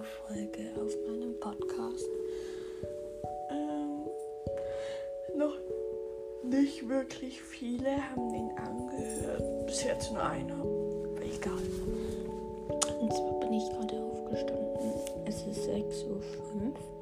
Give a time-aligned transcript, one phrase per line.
[0.00, 2.06] Folge auf meinem Podcast.
[3.50, 4.06] Ähm,
[5.36, 5.56] noch
[6.44, 9.66] nicht wirklich viele haben den angehört.
[9.66, 10.54] Bis jetzt nur einer.
[10.54, 11.62] Aber egal.
[13.00, 14.92] Und zwar bin ich gerade aufgestanden.
[15.26, 17.01] Es ist 6.05 Uhr.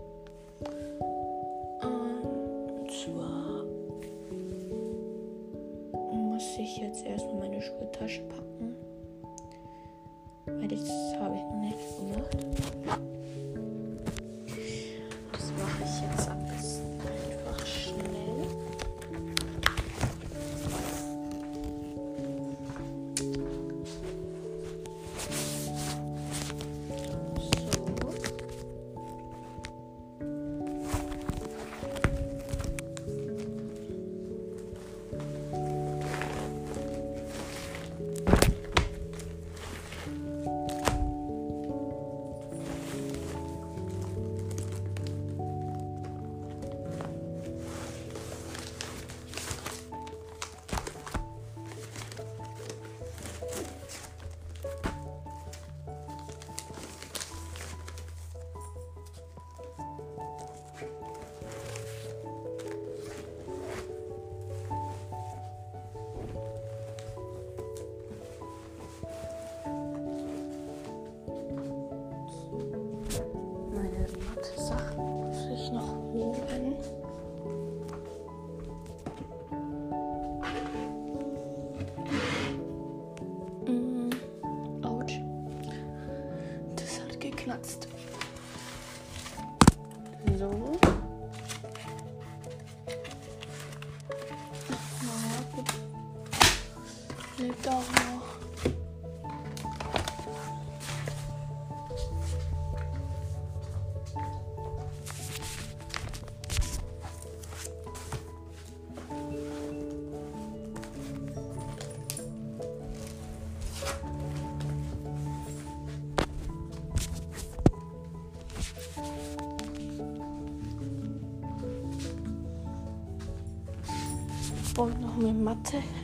[125.62, 125.99] 对。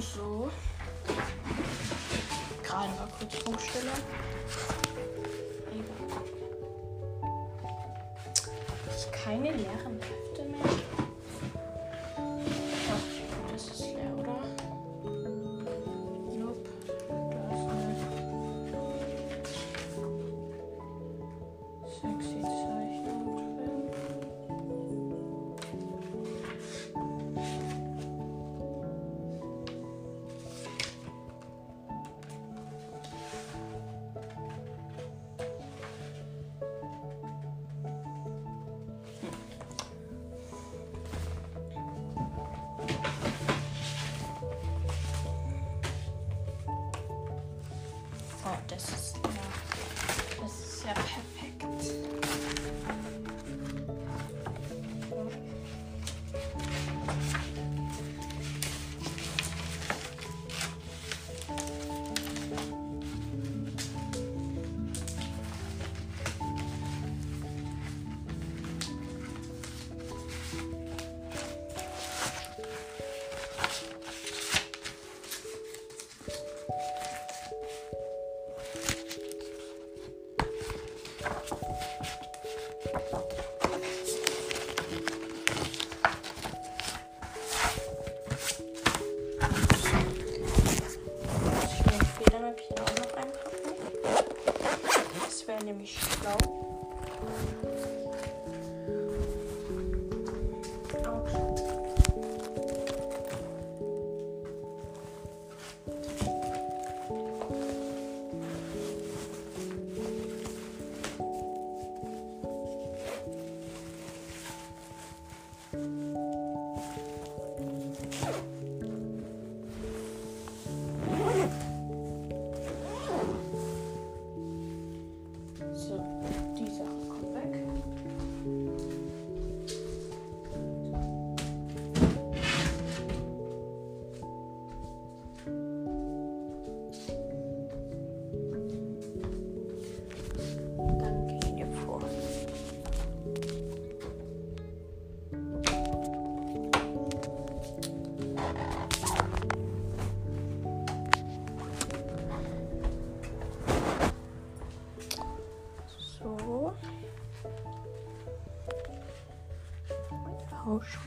[0.00, 0.48] So.
[2.62, 3.88] Gerade mal kurz umstellen.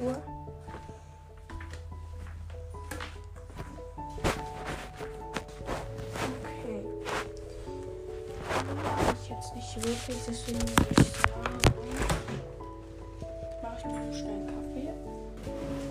[0.01, 0.15] Uhr.
[6.42, 6.81] Okay.
[9.13, 11.57] Ich jetzt nicht wirklich, deswegen würde ich sagen,
[13.62, 15.91] mache ich noch schnell einen Kaffee.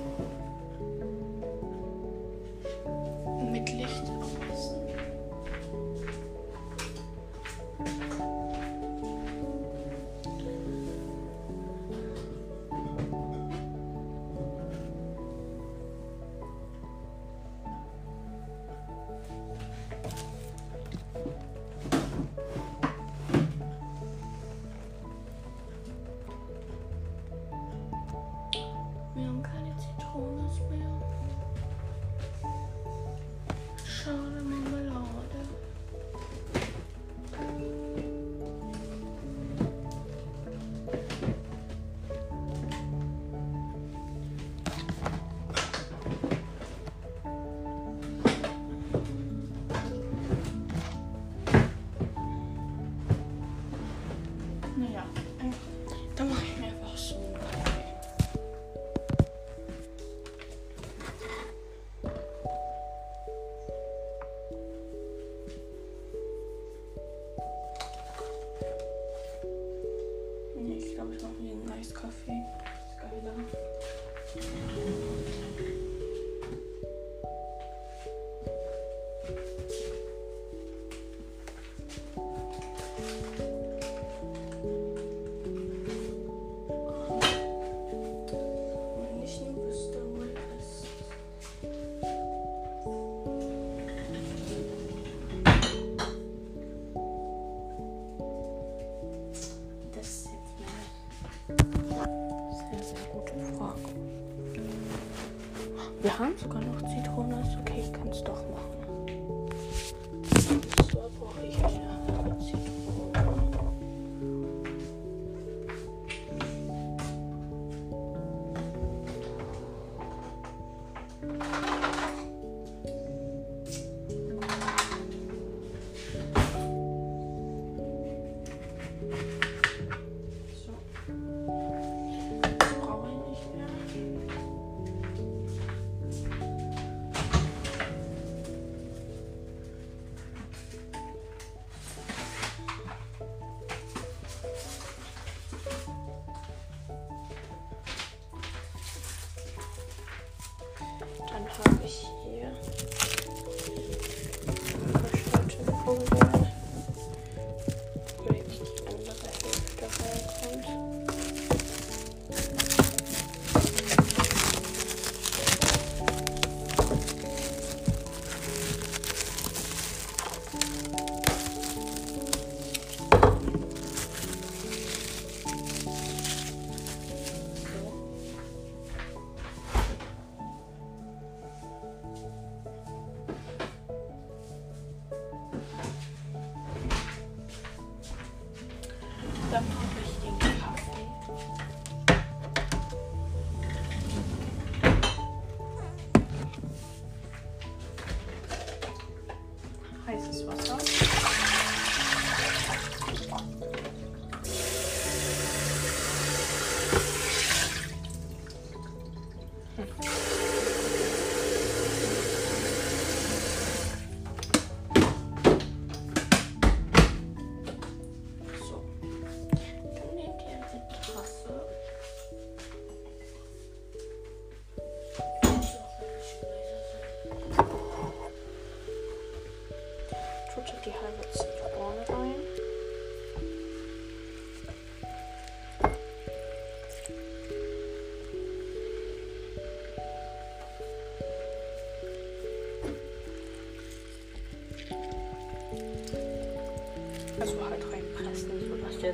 [54.80, 55.04] 那样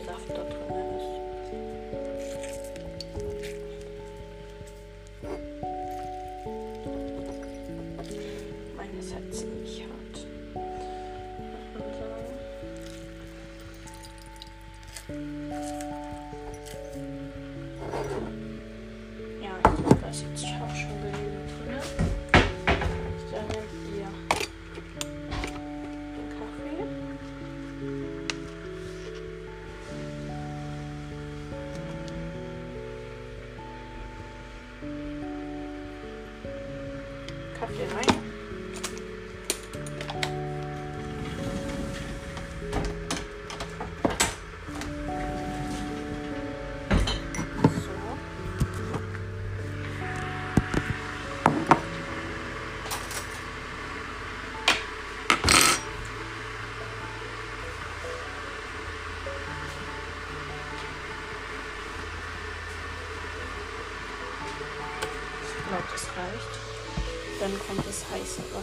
[0.06, 0.65] Kraft da drin.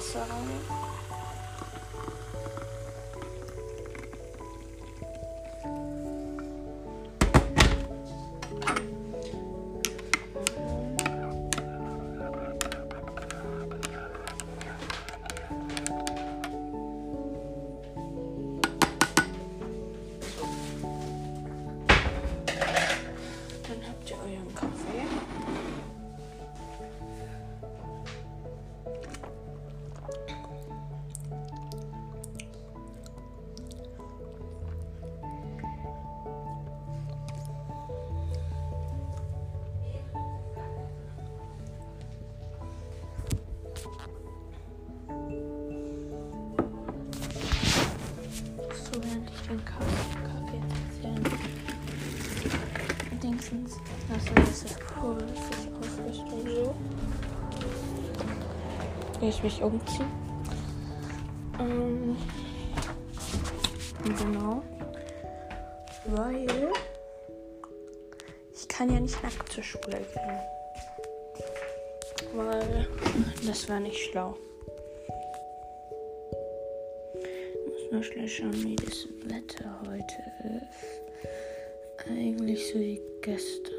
[0.03, 0.72] sauce.
[59.23, 60.11] Will ich mich umziehen?
[61.57, 62.17] Ähm,
[64.03, 64.61] genau.
[66.07, 66.45] Weil
[68.53, 70.39] ich kann ja nicht nackt zur Schule gehen.
[72.33, 72.85] Weil
[73.47, 74.35] das war nicht schlau.
[77.15, 80.17] Ich muss nur schnell schauen, wie das Wetter heute
[80.57, 82.09] ist.
[82.09, 83.72] Eigentlich so wie gestern.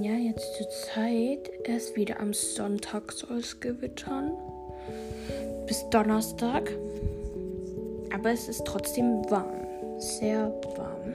[0.00, 1.50] Ja, jetzt zur Zeit.
[1.64, 4.32] Erst wieder am Sonntag soll es gewittern.
[5.66, 6.70] Bis Donnerstag.
[8.14, 9.66] Aber es ist trotzdem warm.
[9.98, 11.12] Sehr warm.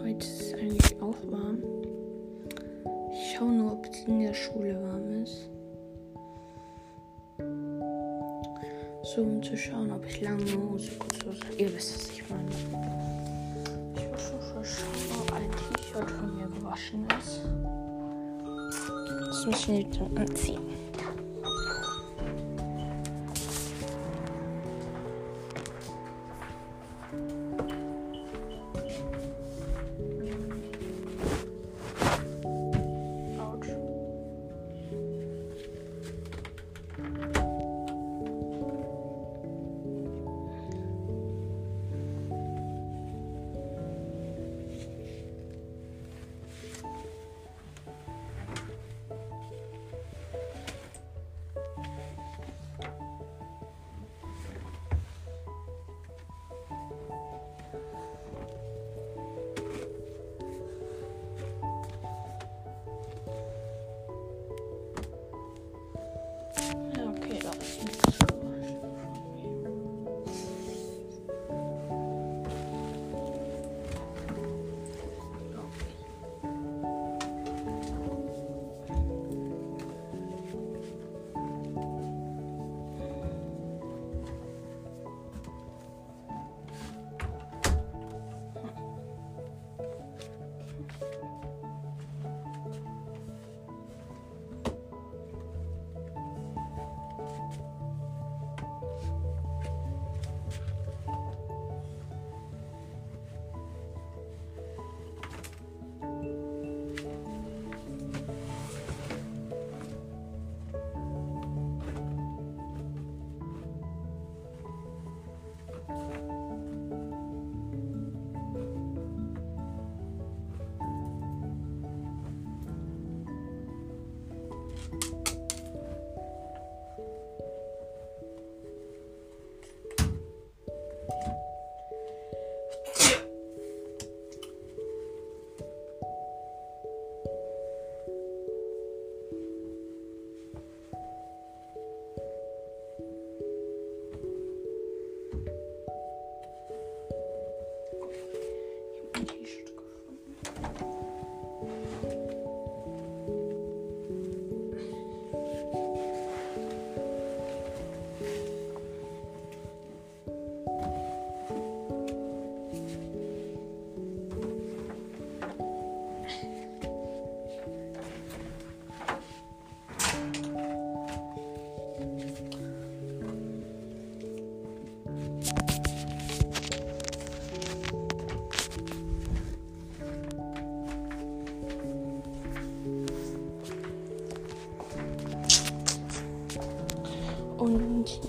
[0.00, 1.62] Heute ist es eigentlich auch warm.
[3.12, 5.50] Ich schaue nur, ob es in der Schule warm ist.
[9.14, 11.36] So, um zu schauen, ob ich lange Hose, kurze.
[11.58, 13.01] Ihr wisst, was ich meine.
[16.72, 17.42] Gewaschen ist.
[19.28, 20.81] Das muss ich nicht anziehen.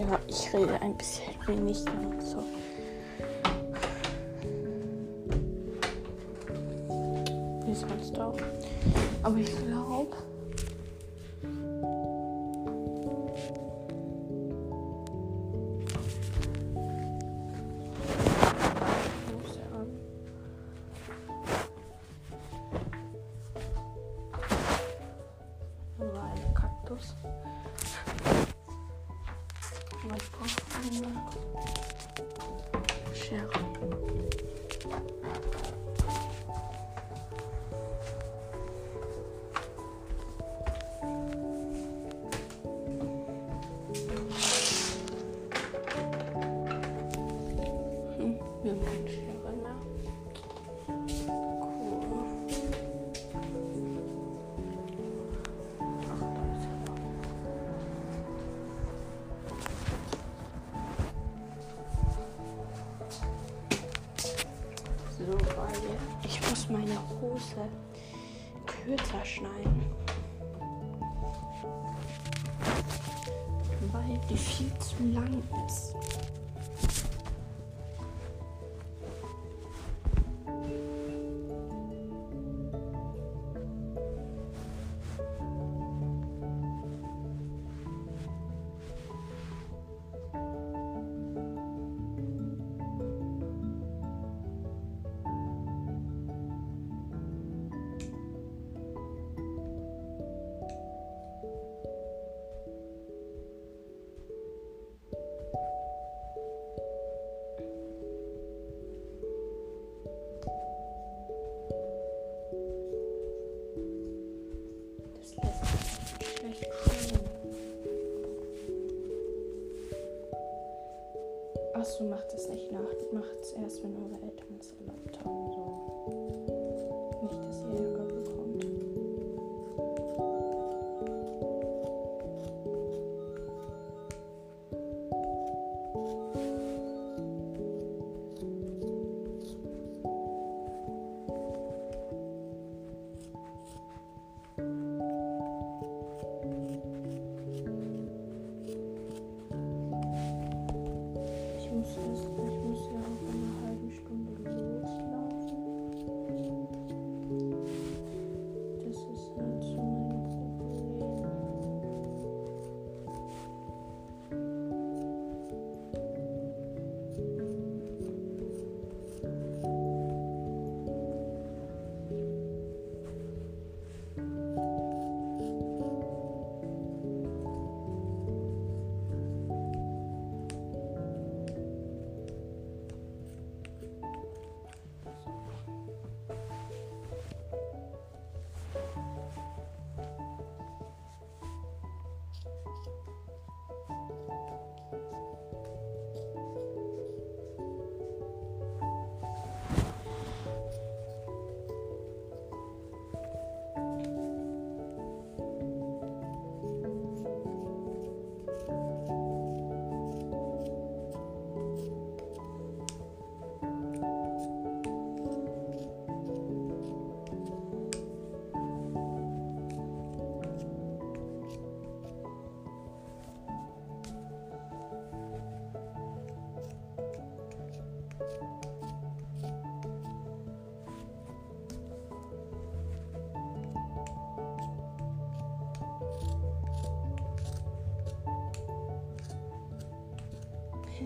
[0.10, 1.78] ja, ich rede ein bisschen wenig
[2.20, 2.44] so.
[48.82, 49.03] you.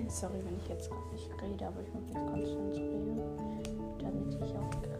[0.08, 3.22] Sorry, wenn ich jetzt gerade nicht rede, aber ich muss jetzt konstant reden,
[4.00, 4.97] damit ich auch äh,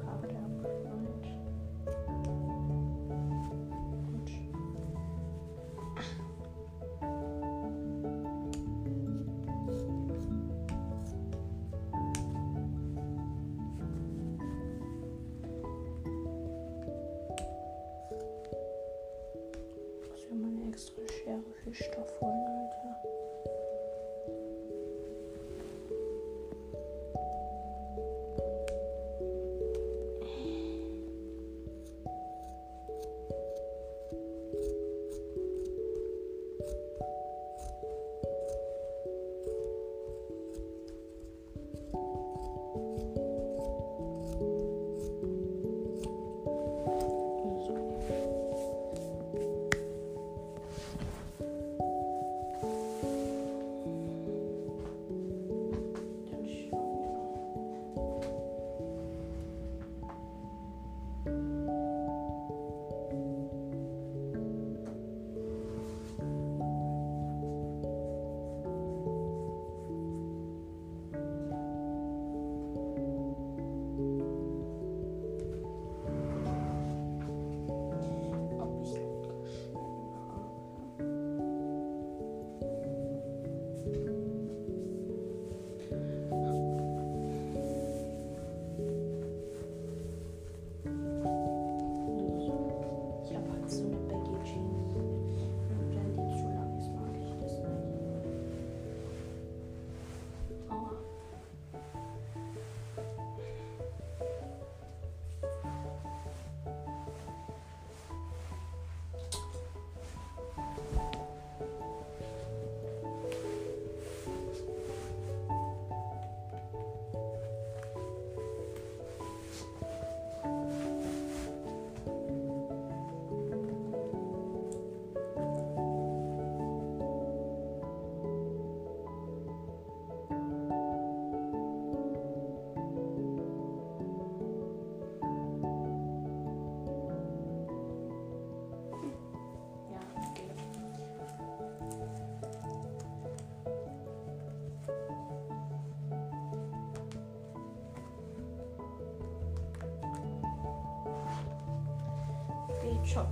[153.08, 153.26] Schon.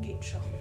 [0.00, 0.55] Geht schon.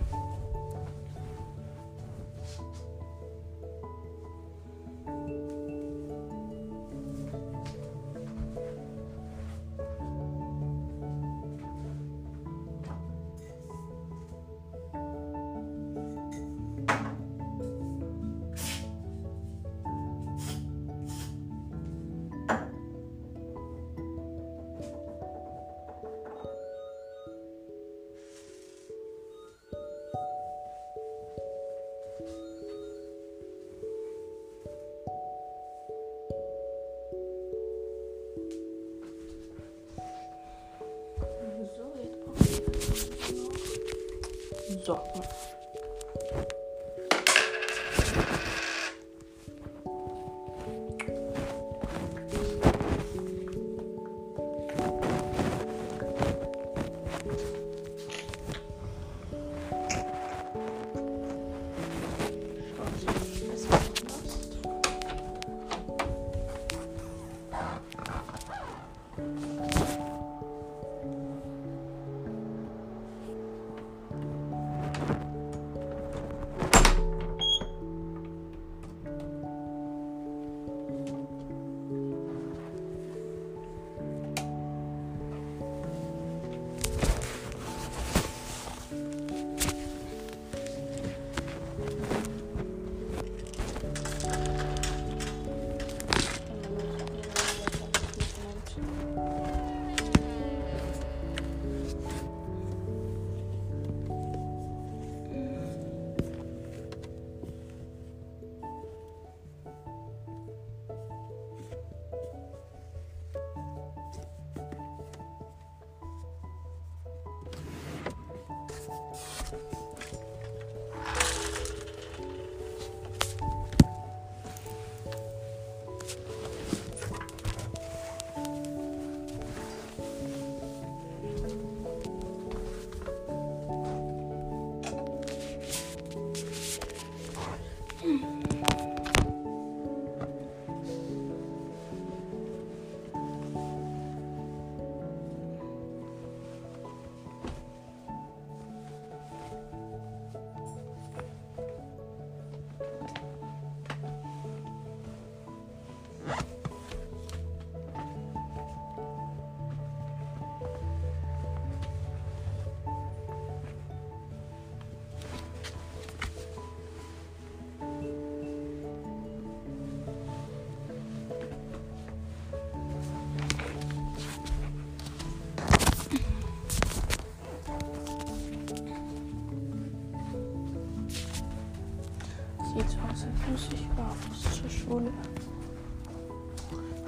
[184.70, 185.12] Schule.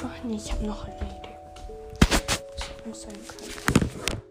[0.03, 1.38] Ach nee, ich habe noch eine Idee.
[2.10, 4.27] Das muss sein können.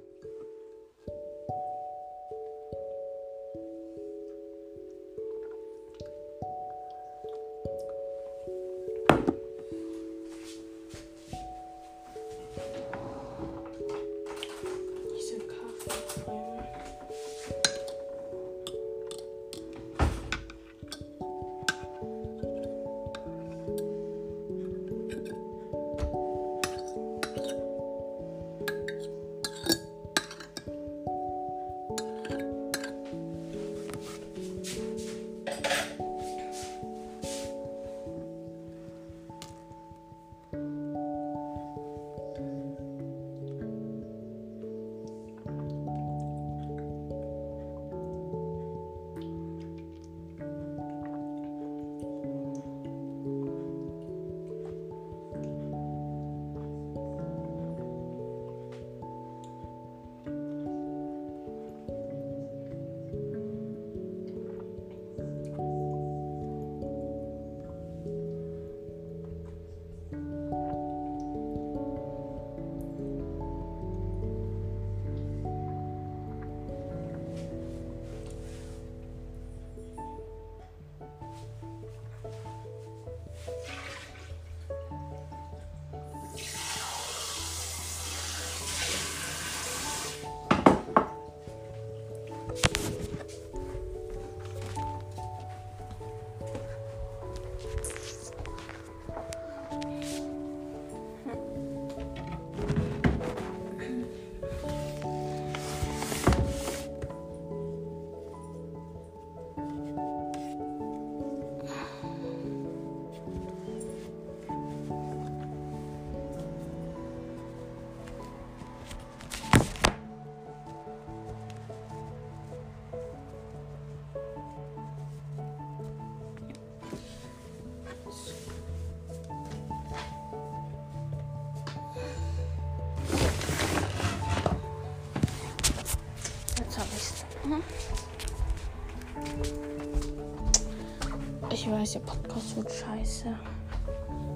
[143.06, 143.34] Scheiße.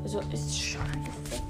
[0.03, 1.43] Also ist scheiße.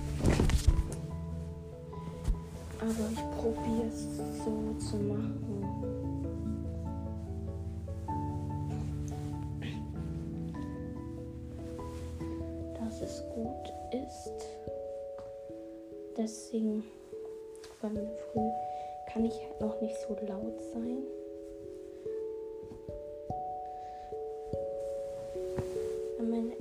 [2.81, 5.37] Aber ich probiere es so zu machen.
[12.75, 14.47] Dass es gut ist.
[16.17, 16.85] Deswegen,
[17.81, 18.51] weil früh
[19.13, 21.03] kann ich halt noch nicht so laut sein.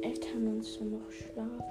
[0.10, 1.62] Eltern uns nur noch schlafen.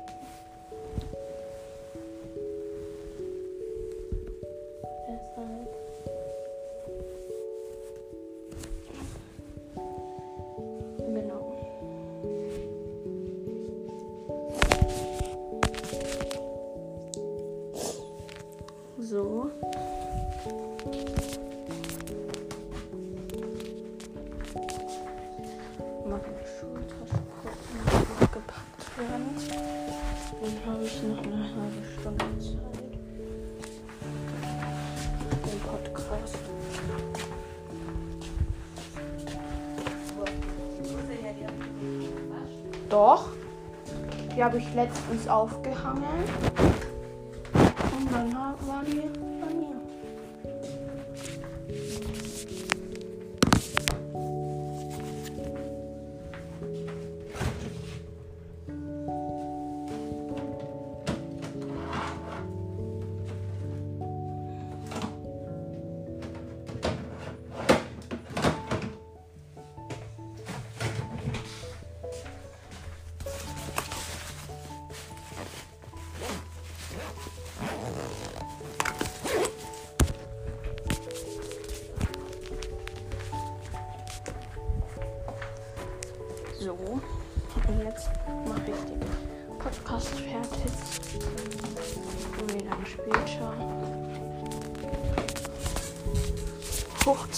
[44.48, 46.58] Habe ich letztens aufgehangen.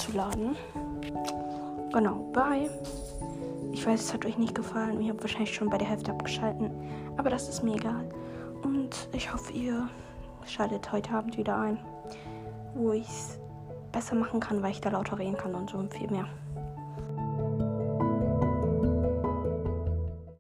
[0.01, 0.57] Hochzuladen.
[1.93, 2.71] Genau, bye.
[3.73, 5.01] Ich weiß, es hat euch nicht gefallen.
[5.01, 6.71] Ihr habt wahrscheinlich schon bei der Hälfte abgeschalten.
[7.17, 8.09] Aber das ist mir egal.
[8.63, 9.89] Und ich hoffe, ihr
[10.47, 11.79] schaltet heute Abend wieder ein,
[12.75, 13.39] wo ich es
[13.93, 16.27] besser machen kann, weil ich da lauter reden kann und so und viel mehr.